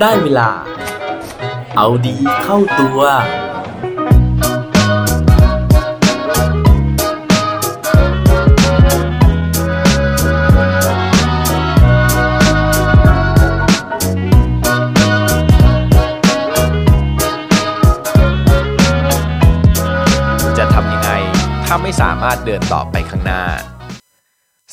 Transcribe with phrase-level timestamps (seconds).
[0.00, 0.50] ได้เวลา
[1.76, 3.00] เอาดีเข้าตัว
[20.58, 21.10] จะทำยังไง
[21.66, 23.42] ถ้าไม่สามารถเดินต่อไปข้างหน้า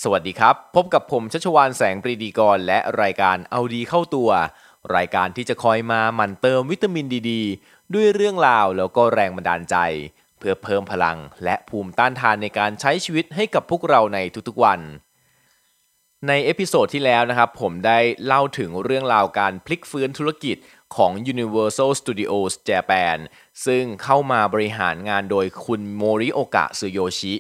[0.04, 4.30] สวัสดีครับ พบกับผมชัชวานแสงปรีดีกร และรายการเอาดีเข้าตัว
[4.96, 7.32] รายการที่จะคอยมาหมั่นเติมวิตามินดีดี
[7.94, 9.78] ด้วยเรื่องราวแล้วก็แรงบันดาลใจ
[10.40, 14.82] เพื่อเพิ่มพลังและภูมิต้านทานในการใช้ชีวิตให้กับพวกเราในทุกๆวัน
[16.28, 20.58] ใน episode ที่แล้วนะครับ ผมได้เล่าถึงเรื่องราวการพลิกฟื้นธุรกิจ
[20.96, 23.18] ของ Universal Studios Japan
[23.66, 27.34] ซึ่งเข้ามาบริหารงานโดยคุณโมริโอกะซึโยชิ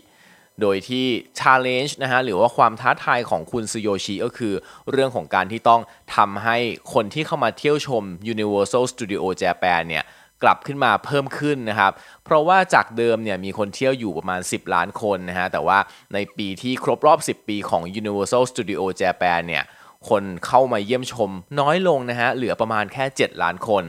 [0.62, 1.06] โดยที่
[1.40, 4.54] challenge นะฮะหรือว่าความท้าทายของคุณซึโยชิก็คือ
[4.92, 5.82] เรื่องของการที่ต้อง
[6.16, 6.58] ทำให้
[6.94, 8.04] คนที่เข้ามาเที่ยวชม
[8.34, 10.06] Universal Studio Japan เนี่ย
[10.44, 11.92] กลับขึ้นมาเพิ่มขึ้นนะครับ
[12.26, 15.78] เพราะว่าจากเดิมเนี่ยมีคนเที่ยวอยู่ประมาณ 10 ล้านคนนะฮะแต่ว่า
[16.14, 19.64] ในปีที่ครบรอบ 10 ปีของ Universal Studio Japan เนี่ย
[20.10, 23.86] คนเข้ามาเยี่ยมชมน้อยลงนะฮะเหลือประมาณแค่ 7 ล้านคน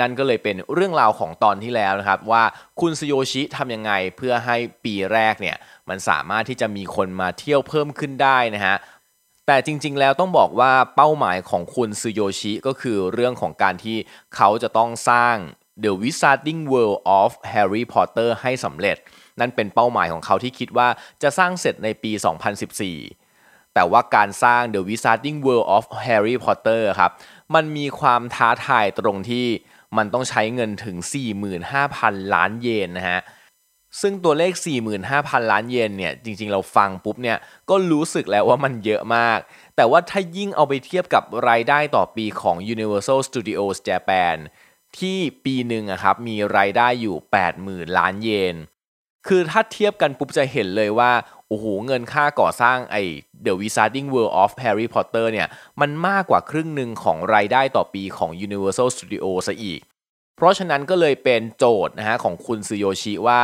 [0.00, 2.44] นั่นก็เลยเป็นเรื่องราวของตอนที่แล้วนะครับ ว่า
[2.80, 5.56] คุณซโยชิทำยังไงเพื่อให้ปีแรกเนี่ย
[5.88, 8.76] มันสามารถที่จะมีคนมาเที่ยวเพิ่มขึ้นได้นะฮะ
[9.46, 13.96] แต่จริงๆ แล้วต้องบอกว่าเป้าหมายของคุณซโยชิก็คือเรื่องของการที่
[14.36, 15.36] เขาจะต้องสร้าง
[15.84, 18.96] The Wizarding World of Harry Potter ให้สำเร็จ
[19.40, 20.88] นั่นเป็นเป้าหมายของเขาที่คิดว่า
[21.22, 22.12] จะสร้างเสร็จในปี
[22.92, 27.12] 2014 แต่ว่าการสร้าง The Wizarding World of Harry Potter ครับ
[27.54, 29.46] มันมีความท้าทายตรงที่
[29.96, 30.96] มันต้องใช้เงินถึง
[31.64, 33.20] 45,000 ล้านเยนนะฮะ
[34.00, 34.52] ซึ่งตัวเลข
[35.02, 37.38] 45,000 ล้านเยนเนี่ยจริงๆ เราฟังปุ๊บเนี่ย
[37.70, 39.38] ก็รู้สึกแล้วว่ามันเยอะมาก
[39.76, 44.36] แต่ว่าถ้ายิ่งเอาไปเทียบกับรายได้ต่อปีของ Universal Studios Japan
[44.98, 47.16] ที่ปีหนึ่งอะครับมีรายได้อยู่
[47.56, 48.56] 80,000 ล้านเยน
[49.28, 51.12] คือถ้าเทียบกันปุ๊บจะเห็นเลยว่า
[51.48, 53.02] โอ้โห เงินค่าก่อสร้างไอ้
[53.44, 55.48] The Wizarding World of Harry Potter เนี่ย
[55.80, 59.80] มันมากกว่าครึ่งหนึ่งของรายได้ต่อปีของ Universal Studio ซะอีก
[60.36, 63.42] เพราะฉะนั้นก็เลยเป็นโจทย์นะฮะของคุณซึโยชิว่า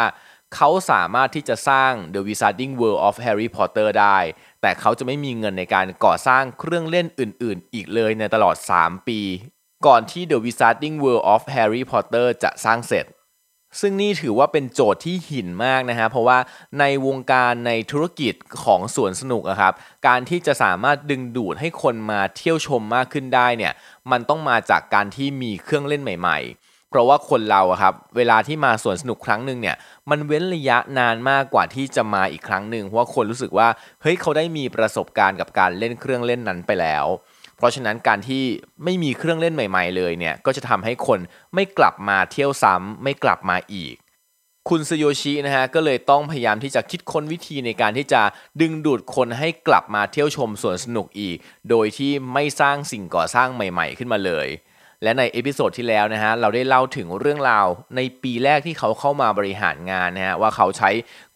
[0.54, 4.18] เขาสามารถที่จะสร้าง The Wizarding World of Harry Potter ได้
[4.60, 9.20] แต่เขาจะไม่มีเงินในการก่อสร้างเครื่องเล่นอื่น ๆ อีกเลยในตลอด 3 ปี
[9.86, 13.06] ก่อนที่ The Wizarding World of Harry Potter จะสร้างเสร็จ
[13.80, 16.38] ซึ่งนี่ถือว่าเป็นโจทย์ที่หินมากนะฮะ เพราะว่า
[16.80, 18.34] ในวงการในธุรกิจ
[18.64, 19.72] ของสวนสนุกอะครับ
[20.06, 23.72] การที่จะสามารถดึงดูดให้คนมาเที่ยวชมมากขึ้นได้เนี่ย
[24.10, 29.76] มันต้องมาจากการที่มีเครื่องเล่นใหม่ ๆ เพราะว่าคนเราอะครับเวลาที่มาสวนสนุกครั้งหนึ่งเนี่ย
[30.10, 33.68] มันเว้นระยะนานมากกว่าที่จะมาอีกครั้งหนึ่งเพราะว่าคนรู้สึกว่า
[34.02, 37.06] เฮ้ยเขาได้มีประสบการณ์กับการเล่นเครื่องเล่นนั้นไปแล้ว
[37.56, 38.44] เพราะฉะนั้นการที่
[38.84, 41.20] ไม่มีเครื่องเล่นใหม่ ๆ เลยเนี่ยก็จะทำให้คน
[41.54, 43.94] ไม่กลับมาเที่ยวซ้ำไม่กลับมาอีก
[44.68, 48.22] คุณซโยชินะฮะก็เลยต้องพยายามที่จะคิดค้นวิธีในการที่จะ
[48.60, 51.36] ดึงดูดคนให้กลับมาเที่ยวชมสวนสนุกอีก
[51.70, 54.48] โดยที่ไม่สร้างสิ่งก่อสร้างใหม่ ๆ ขึ้นมาเลย
[55.02, 57.66] และใน episode ที่แล้วนะฮะเราได้เล่าถึงเรื่องราว
[57.96, 60.90] ในปีแรกที่เขาเข้ามาบริหารงานนะฮะว่าเขาใช้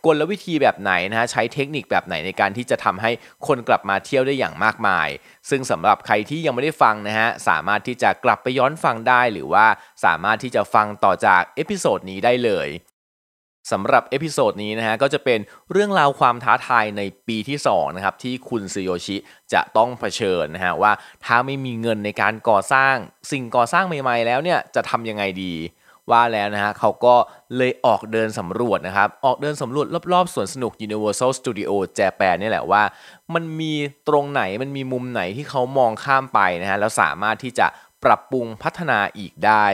[0.04, 3.10] กลวิธีแบบไหนนะฮะใช้เทคนิคแบบไหนในการที่จะทำให้
[3.46, 5.08] คนกลับมาเที่ยวได้อย่างมากมาย
[5.50, 9.66] ซึ่งสำหรับใครที่ยังไม่ได้ฟังนะฮะสามารถที่จะกลับไปย้อนฟังได้ หรือว่า
[10.04, 12.68] สามารถที่จะฟังต่อจาก episode นี้ได้เลย
[13.70, 15.38] สำหรับ episode นี้นะฮะก็จะเป็น
[15.72, 19.16] เรื่องราวความท้าทายในปีที่2นะครับที่คุณซูโยชิ
[19.52, 20.92] จะต้องเผชิญนะฮะว่า
[21.24, 22.94] ถ้าไม่มีเงินในการก่อสร้าง
[23.30, 25.54] สิ่งก่อสร้างใหม่ๆ แล้วเนี่ยจะทำยังไงดี
[26.10, 27.14] ว่าแล้วนะฮะเขาก็
[27.56, 32.82] เลยออกเดินสำรวจนะครับออกเดินสำรวจรอบๆสวนสนุก Universal Studio Japan นี่แหละว่า
[33.34, 33.72] มันมี
[34.08, 37.66] ตรงไหนมันมีมุมไหนที่เขามองข้ามไปนะฮะแล้วสามารถที่จะ
[38.04, 39.66] ปรับปรุงพัฒนาอีกได้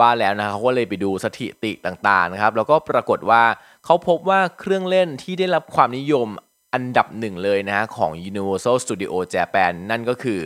[0.00, 3.42] ว่าแล้วนะเขาก็เลยไปดูสถิติต่างๆนะครับ แล้วก็ปรากฏว่า
[3.84, 6.28] เขาพบว่าเครื่องเล่นที่ได้รับความนิยม
[6.74, 10.40] อันดับหนึ่งเลยนะฮะของ Universal Studio Japan นั่นก็คือ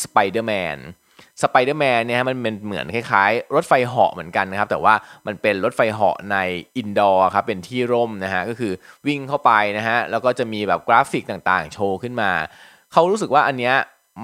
[0.00, 0.78] Spider-Man
[1.42, 4.94] Spider-Man เนี่ยฮะมันเป็นเหมือนคล้ายๆ รถไฟเหาะเหมือนกันนะครับ แต่ว่า
[5.26, 6.36] มันเป็นรถไฟเหาะใน
[6.76, 8.72] indoor ครับเป็นที่ร่มนะฮะก็คือ
[9.06, 12.30] วิ่งเข้าไปนะฮะแล้วก็จะมีแบบกราฟิกต่างๆ โชว์ขึ้นมา
[12.92, 13.74] เขารู้สึกว่าอันเนี้ย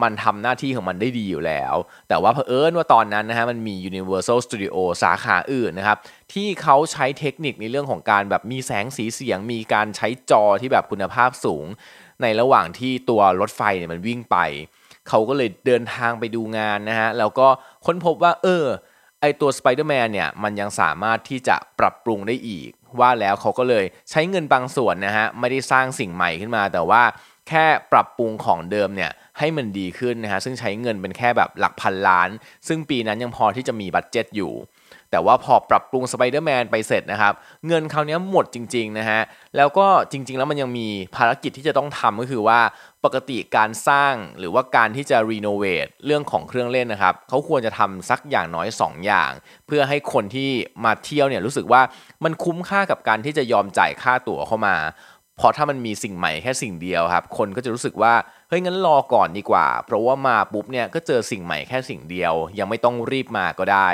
[0.03, 1.75] มันทำหน้าที่ของมันได้ดีอยู่แล้ว
[2.09, 5.99] แต่ว่าเผอิญว่าตอนนั้นนะฮะมันมี Universal Studio สาขาอื่นนะครับ
[6.33, 11.67] ที่เขาใช้เทคนิคในเรื่องของการแบบมีแสงสีเสียง มีการใช้จอที่แบบคุณภาพสูง
[12.23, 14.37] ในระหว่างที่ตัวรถไฟเนี่ยมันวิ่งไป
[15.09, 17.49] เขาก็เลยเดินทางไปดูงานนะฮะ แล้วก็
[17.87, 18.65] ค้นพบว่า เออ
[19.21, 27.03] ไอตัว Spider-Man เนี่ยมันยังสามารถที่จะปรับปรุงได้อีก ว่าแล้วเขาก็เลยใช้เงินบางส่วนนะฮะไม่ได้สร้างสิ่งใหม่ขึ้นมาแต่ว่า
[27.49, 32.29] แค่ปรับปรุงของเดิมเนี่ยให้มันดีขึ้นนะฮะซึ่งใช้เงินเป็นแค่แบบหลักพันล้าน
[32.69, 34.55] ซึ่งปีนั้นยังพอที่จะมีบัตเจ็ตอยู่
[35.11, 37.33] แต่ว่าพอปรับปรุงสไปเดอร์แมนไปเสร็จนะครับ
[37.67, 39.21] เงินคราวนี้หมดจริงๆนะฮะ
[39.57, 42.61] แล้วก็จริง ๆ แล้วมันยังมีภารกิจที่จะต้องทำก็คือว่า
[43.05, 49.31] ปกติการสร้างหรือว่าการที่จะรีโนเวทเรื่องของเครื่องเล่นนะครับเขาควรจะทำสักอย่างน้อย 2 อย่าง
[49.67, 50.51] เพื่อให้คนที่
[50.85, 51.83] มาเที่ยวเนี่ยรู้สึกว่า
[52.25, 54.77] มันคุ้มค่ากับการที่จะยอมจ่ายค่าตั๋วเข้ามา
[55.37, 58.15] เพอถ้ามันมีสิ่งใหม่แค่สิ่งเดียวครับ คนก็จะรู้สึกว่า
[58.49, 63.89] เฮ้ยงั้นรอก่อนดีกว่า เพราะว่ามาปุ๊บเนี่ยก็เจอสิ่งใหม่แค่สิ่งเดียว ยังไม่ต้องรีบมาก็ได้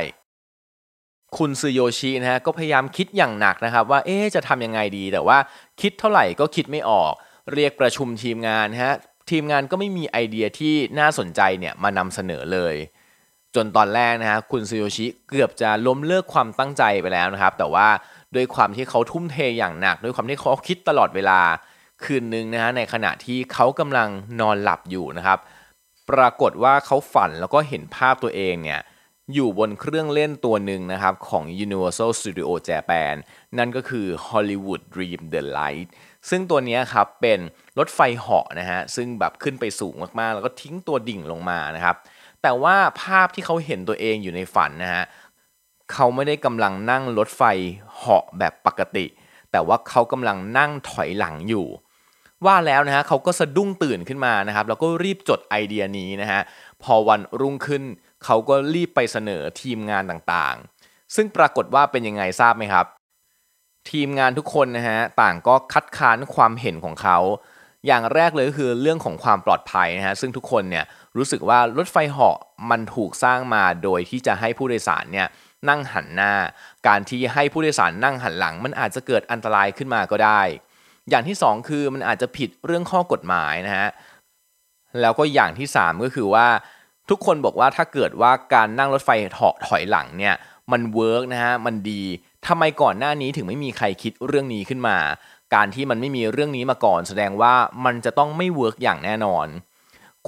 [1.36, 5.38] คุณซูโยชินะฮะก็พยายามคิดอย่างหนักนะครับว่าเอ๊จะทำยังไงดี แต่ว่า
[5.80, 7.12] คิดเท่าไหร่ก็คิดไม่ออก
[7.52, 8.94] เรียกประชุมทีมงานฮะ
[9.30, 12.76] ทีมงานก็ไม่มีไอเดียที่น่าสนใจเนี่ยมานำเสนอเลย
[13.54, 17.88] จนตอนแรกนะฮะคุณซูโยชิเกือบจะล้มเลิกความตั้งใจไปแล้วนะครับ แต่ว่า
[18.34, 21.40] ด้วยความที่เขาทุ่มเทอย่างหนัก ด้วยความที่เขาคิดตลอดเวลา
[22.04, 24.08] คืนนึงนะฮะในขณะที่เขากำลัง
[24.40, 25.38] นอนหลับอยู่นะครับ
[26.10, 28.80] ปรากฏว่าเขาฝันแล้วก็เห็นภาพตัวเองเนี่ย
[29.34, 33.14] อยู่บนเครื่องเล่นตัวหนึ่งนะครับของ Universal Studio Japan
[33.58, 35.88] นั่นก็คือ Hollywood Dream The Light
[36.30, 37.40] ซึ่งตัวนี้ครับเป็น
[37.78, 41.96] รถไฟเหาะนะฮะซึ่งแบบขึ้นไปสูงมากๆ แล้วก็ทิ้งตัวดิ่งลงมานะครับ
[42.42, 45.04] แต่ว่าภาพที่เขาเห็นตัวเองอยู่ในฝันนะฮะ
[45.92, 47.42] เขาไม่ได้กำลังนั่งรถไฟ
[47.96, 49.06] เหาะแบบปกติ
[49.52, 51.66] แต่ว่าเขากำลังนั่งถอยหลังอยู่
[52.46, 56.40] ว่าแล้วนะฮะเขาก็สะดุ้งตื่นขึ้นมานะครับ แล้วก็รีบจดไอเดียนี้นะฮะ
[56.82, 57.82] พอวันรุ่งขึ้น
[58.24, 62.86] เขาก็รีบไปเสนอทีมงานต่างๆ ซึ่งปรากฏว่าเป็นยังไงทราบไหมครับ
[63.90, 67.18] ทีมงานทุกคนนะฮะต่างก็คัดค้านความเห็นของเขา
[67.86, 70.84] อย่างแรกเลยก็คือเรื่องของความปลอดภัยนะฮะซึ่งทุกคนเนี่ย
[71.16, 72.38] รู้สึกว่ารถไฟเหาะ
[72.70, 75.28] มันถูกสร้างมาโดยที่จะให้ผู้โดยสารเนี่ย
[75.68, 76.32] นั่งหันหน้า
[76.86, 80.40] การที่ให้ผู้โดยสารนั่งหันหลัง มันอาจจะเกิดอันตรายขึ้นมาก็ได้
[81.10, 83.88] อย่างที่ 2 คือมันอาจจะผิดเรื่องข้อกฎหมายนะฮะ
[85.00, 86.46] แล้วก็อย่างที่ 3 ก็คือว่า
[87.10, 90.34] ทุกคนบอกว่าถ้าเกิดว่าการนั่งรถไฟเหาะถอยหลังเนี่ย
[90.72, 92.02] มัน work นะฮะมันดี
[92.46, 94.98] ทำไมก่อนหน้านี้ถึงไม่มีใครคิดเรื่องนี้ขึ้นมา
[95.54, 97.54] การที่มันไม่มีเรื่องนี้มาก่อน แสดงว่า
[97.84, 99.46] มันจะต้องไม่ work อย่างแน่นอน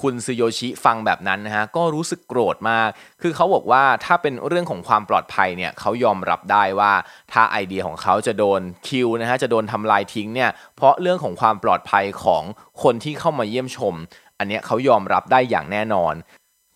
[0.02, 2.88] คุณซึโยชิฟังแบบนั้นนะฮะก็รู้สึกโกรธมาก
[3.22, 6.92] คือเขาบอกว่าถ้าเป็นเรื่องของความปลอดภัยเนี่ยเขายอมรับได้ว่า
[7.32, 12.42] ถ้าไอเดียของเขาจะโดน kill นะฮะจะโดนทำลายทิ้งเนี่ยเพราะเรื่องของความปลอดภัยของ
[12.82, 13.94] คนที่เข้ามาเยี่ยมชม
[14.38, 16.14] อันเนี้ยเขายอมรับได้อย่างแน่นอน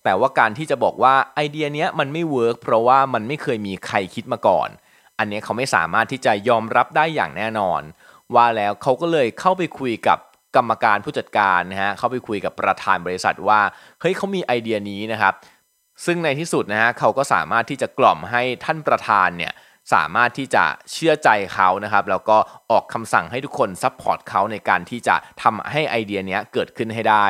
[0.05, 4.69] แต่ว่าการที่จะบอกว่าไอเดียเนี้ยมันไม่ work เพราะว่ามันไม่เคยมีใครคิดมาก่อน
[5.19, 7.83] อันเนี้ยเขาไม่สามารถที่จะยอมรับได้อย่างแน่นอน
[8.35, 10.19] ว่าแล้วเขาก็เลยเข้าไปคุยกับ
[10.57, 13.61] กรรมการผู้จัดการนะฮะเข้าไปคุยกับประธานบริษัทว่า
[14.01, 15.35] เฮ้ยเขามีไอเดียนี้นะครับ
[16.07, 19.53] ซึ่งในที่สุดนะฮะเขาก็สามารถที่จะกล่อมให้ท่านประธานเนี่ย
[19.93, 22.37] สามารถที่จะเชื่อใจเขานะครับ แล้วก็
[22.71, 27.27] ออกคำสั่งให้ทุกคน support เขาในการที่จะทำให้ไอเดียนี้เกิดขึ้นให้ได้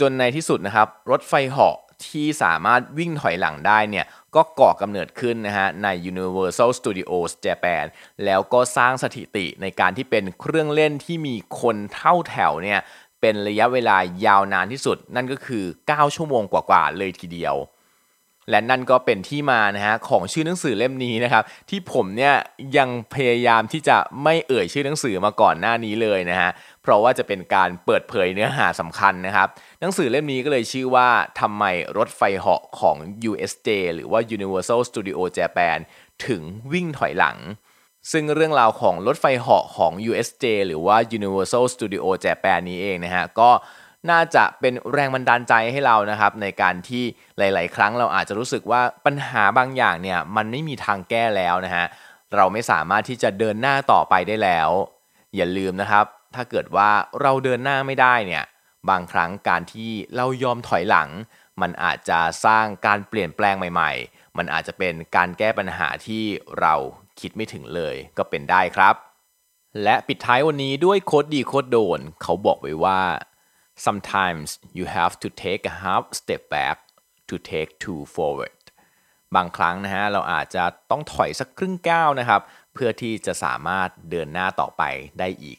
[0.00, 1.76] จนในที่สุดนะครับ รถไฟเหาะ
[2.08, 7.84] ที่สามารถวิ่งถอยหลังได้เนี่ยก็ก่อกำเนิดขึ้นนะฮะใน Universal Studios Japan
[8.24, 12.80] แล้วก็สร้างสถิติในการที่เป็นเครื่องเล่นที่มีคนเข้าแถวเนี่ย
[13.20, 13.96] เป็นระยะเวลา
[14.26, 17.56] ยาวนานที่สุด นั่นก็คือ 9 ชั่วโมงกว่าๆเลยทีเดียว
[18.50, 22.34] และนั่นก็เป็นที่มานะฮะของชื่อหนังสือเล่มนี้นะครับ ที่ผมเนี่ย
[22.76, 26.50] ยังพยายามที่จะไม่เอ่ยชื่อหนังสือมาก่อนหน้านี้เลยนะฮะ
[26.86, 29.48] เพราะว่าจะเป็นการเปิดเผยเนื้อหาสำคัญนะครับ
[29.80, 31.08] หนังสือเล่มนี้ก็เลยชื่อว่า
[31.40, 31.64] ทำไม
[31.98, 32.96] รถไฟเหาะของ
[33.30, 35.78] USJ หรือว่า Universal Studio Japan
[36.26, 37.36] ถึงวิ่งถอยหลัง
[38.12, 43.50] ซึ่งเรื่องราวของรถไฟเหาะของ USJ หรือว่า Universal Studio Japan นี้เองนะฮะ ก็
[44.10, 47.04] น่าจะเป็นแรงบันดาลใจให้เรานะครับ ในการที่
[47.38, 51.84] หลาย ๆ ครั้งเราอาจจะรู้สึกว่าปัญหาบางอย่างเนี่ยมันไม่มีทางแก้แล้วนะฮะ
[52.34, 54.70] เราไม่สามารถที่จะเดินหน้าต่อไปได้แล้ว
[55.36, 56.90] อย่าลืมนะครับ ถ้าเกิดว่า
[57.20, 58.44] เราเดินหน้าไม่ได้เนี่ย
[58.90, 61.08] บางครั้งการที่เรายอมถอยหลัง
[61.60, 66.24] มันอาจจะสร้างการเปลี่ยนแปลงใหม่ ๆ มันอาจจะเป็นการแก้ปัญหาที่
[66.60, 66.74] เรา
[67.20, 68.94] คิดไม่ถึงเลยก็เป็นได้ครับ
[69.82, 73.00] และปิดท้ายวันนี้ด้วยโคดดีโคดโดน เขาบอกไว้ว่า
[73.84, 76.76] sometimes you have to take a half step back
[77.28, 78.58] to take two forward
[79.34, 82.40] บางครั้งนะฮะเราอาจจะต้องถอยสักครึ่งก้าวนะครับ
[82.74, 84.82] เพื่อที่จะสามารถเดินหน้าต่อไป
[85.18, 85.58] ได้อีก